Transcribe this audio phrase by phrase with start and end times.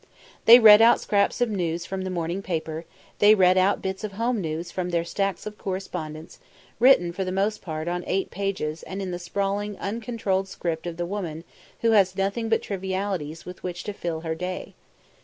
[0.45, 2.85] They read out scraps of news from the morning paper;
[3.19, 6.39] they read out bits of home news from their stacks of correspondence,
[6.79, 10.97] written for the most part on eight pages and in the sprawling, uncontrolled script of
[10.97, 11.43] the woman
[11.81, 14.73] who has nothing but trivialities with which to fill her day.